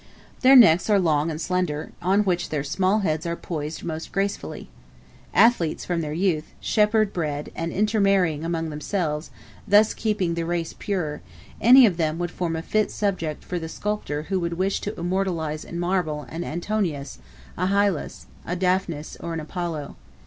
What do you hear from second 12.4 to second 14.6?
a fit subject for the sculptor who would